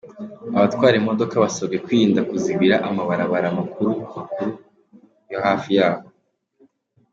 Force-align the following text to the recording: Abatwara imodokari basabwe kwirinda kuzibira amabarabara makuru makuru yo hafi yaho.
Abatwara 0.57 0.95
imodokari 1.01 1.41
basabwe 1.45 1.77
kwirinda 1.85 2.21
kuzibira 2.29 2.75
amabarabara 2.87 3.47
makuru 3.59 3.89
makuru 4.15 4.49
yo 5.31 5.39
hafi 5.45 5.69
yaho. 5.77 6.03